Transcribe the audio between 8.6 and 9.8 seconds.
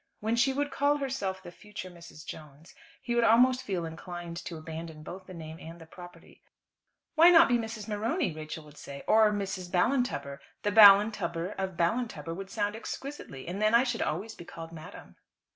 would say, "or Mrs.